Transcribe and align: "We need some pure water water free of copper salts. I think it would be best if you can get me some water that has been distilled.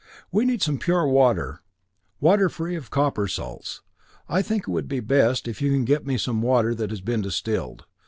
"We 0.31 0.45
need 0.45 0.63
some 0.63 0.79
pure 0.79 1.07
water 1.07 1.61
water 2.19 2.49
free 2.49 2.75
of 2.75 2.89
copper 2.89 3.27
salts. 3.27 3.81
I 4.27 4.41
think 4.41 4.63
it 4.63 4.67
would 4.71 4.87
be 4.87 4.99
best 4.99 5.47
if 5.47 5.61
you 5.61 5.71
can 5.71 5.85
get 5.85 6.07
me 6.07 6.17
some 6.17 6.41
water 6.41 6.73
that 6.73 6.89
has 6.89 7.01
been 7.01 7.21
distilled. 7.21 7.85